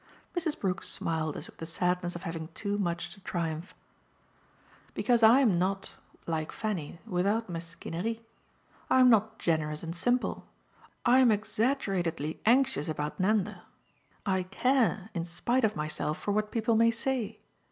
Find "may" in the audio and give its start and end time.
16.75-16.89